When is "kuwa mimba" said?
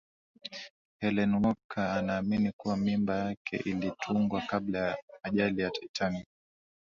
2.57-3.15